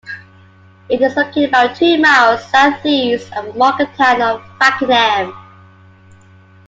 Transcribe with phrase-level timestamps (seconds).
[0.89, 5.31] It is located about two miles south-east of the market town of Fakenham.